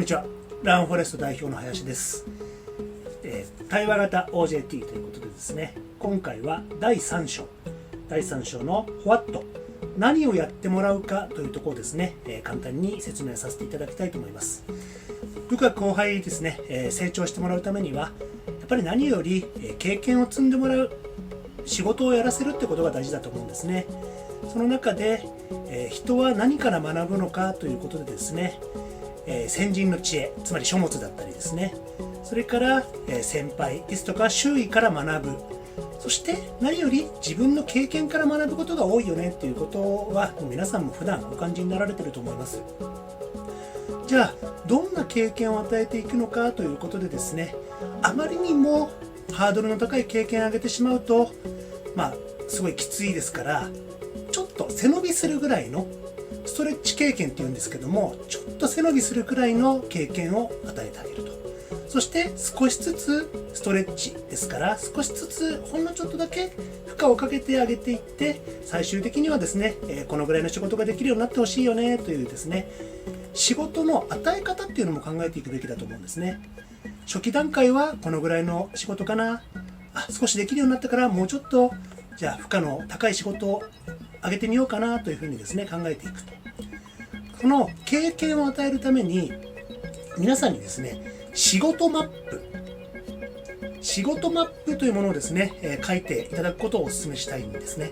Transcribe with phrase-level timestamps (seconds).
[0.00, 0.24] んにちは。
[0.62, 2.24] ランフォレスト代表の林です、
[3.22, 7.46] えー対話型 OJT ということでですね今回は第3章
[8.08, 9.44] 第3章の What
[9.98, 14.64] 何をやってもらうかというところをですね、えー簡単に説明させていただきたいと思います。
[15.50, 18.10] 部下後輩ですね、えー成長してもらうためにはや
[18.64, 20.90] っぱり何より、え経験を積んでもらう
[21.66, 23.84] 仕事をやらせるってことが大事だと思うんですね。
[24.50, 25.28] その中で、
[25.68, 28.58] え人は何から学ぶのかということでですね、
[29.26, 31.74] えー先人の知恵つまり書物だったりですね。
[32.24, 35.36] それから、え先輩ですとか周囲から学ぶ。
[35.98, 42.62] そして何より自分の経験から学ぶことが多いよねっていうことは皆さんも普段お感じになられてると思います。
[44.06, 44.34] じゃあ
[44.66, 47.54] どんな経験を与えていくのかということでですね
[48.02, 48.90] あまりにも
[49.32, 51.30] ハードルの高い経験を上げてしまうと
[51.94, 52.14] まあ
[52.48, 53.68] すごいきついですから
[54.32, 55.86] ちょっと背伸びするぐらいの
[56.60, 61.32] トレッチ経験っていうんですけどもちょっと背伸びするくらいの経験を与えてあげると。
[61.88, 66.52] そして少しずつストレッチですから少しずつほんのちょっとだけ
[66.86, 72.70] 負荷をかけてあげていって最終的にはですね、えこのぐらいの仕事ができるようになってほしいよねというですね
[73.32, 76.42] 仕事の与え方っていうのも考えていくべきだと思うんですね。
[77.06, 79.42] 初期段階はこのぐらいの仕事かな。
[79.94, 81.72] あ少しできるようになったからもうちょっと
[82.20, 83.62] じゃあ負荷の高い仕事を
[84.22, 86.32] 上げてみようかなというふうにですね考えていくと。
[87.40, 89.32] この経験を与えるために
[90.18, 91.00] 皆さんにですね
[91.32, 92.42] 仕事マップ
[93.80, 97.90] 仕事マップというものをですね、えー書いていただくことをお勧めしたいんですね。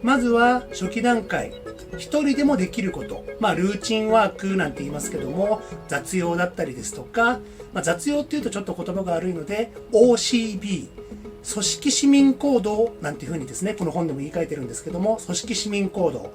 [0.00, 1.52] まずは初期段階
[1.98, 7.40] 一人でもできること、まあ、ルーチンワークなんて言いますけども雑用だったりですとか、
[7.72, 11.03] まあ、雑用っていうとちょっと言葉が悪いので OCB
[11.50, 16.32] 組織市民行動なんていうふうにですねこの本でも言い換えてるんですけども組織市民行動。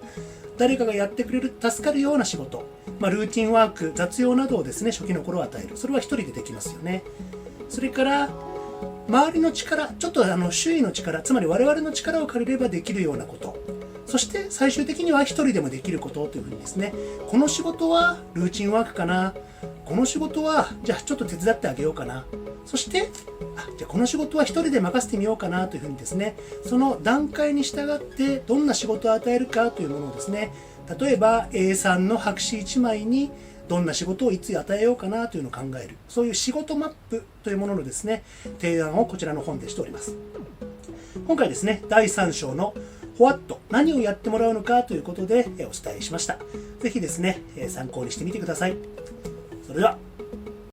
[0.57, 2.67] 誰かがやってくれる助かるような仕事、
[2.99, 5.77] まあ、ルーチンワーク雑用などをですね初期の頃与える。
[5.77, 7.03] それは一人でできますよね。
[7.69, 8.29] それから
[9.07, 13.57] 周りの力ちょっとあの周囲の力つまり我々の力を借りればできるようなこと。
[14.05, 16.93] そして最終的には一人でもできることというふうにですね
[17.27, 19.33] この仕事はルーチンワークかな。
[19.85, 22.25] この仕事はじゃあちょっと手伝ってあげようかな。
[22.69, 23.09] そして
[23.55, 26.35] あじゃあこの仕事は一人で任せてみようかなというふうにですね
[26.67, 30.53] その段階に従ってどんな仕事を与えるかというものをですね
[30.99, 33.31] 例えば A3 の白紙1枚に
[33.67, 35.95] どんな仕事をいつ与えようかなというのを考える。
[36.07, 38.23] そういう仕事マップというもののですね
[38.59, 40.15] 提案をこちらの本でしております。
[41.27, 42.75] 今回ですね第3章の
[43.17, 46.37] 「What 何をやってもらうのか」ということでお伝えしました。
[46.81, 48.77] 是非ですね参考にしてみてください。
[49.65, 49.97] それでは。